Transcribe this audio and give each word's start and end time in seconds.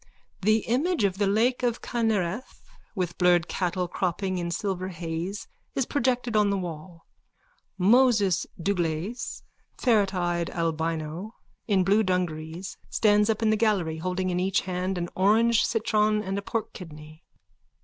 _(The 0.41 0.63
image 0.65 1.03
of 1.03 1.19
the 1.19 1.27
lake 1.27 1.61
of 1.61 1.83
Kinnereth 1.83 2.63
with 2.95 3.19
blurred 3.19 3.47
cattle 3.47 3.87
cropping 3.87 4.39
in 4.39 4.49
silver 4.49 4.87
haze 4.87 5.47
is 5.75 5.85
projected 5.85 6.35
on 6.35 6.49
the 6.49 6.57
wall. 6.57 7.05
Moses 7.77 8.47
Dlugacz, 8.59 9.43
ferreteyed 9.77 10.49
albino, 10.49 11.35
in 11.67 11.83
blue 11.83 12.01
dungarees, 12.01 12.77
stands 12.89 13.29
up 13.29 13.43
in 13.43 13.51
the 13.51 13.55
gallery, 13.55 13.97
holding 13.97 14.31
in 14.31 14.39
each 14.39 14.61
hand 14.61 14.97
an 14.97 15.07
orange 15.13 15.63
citron 15.63 16.23
and 16.23 16.35
a 16.35 16.41
pork 16.41 16.73
kidney.) 16.73 17.23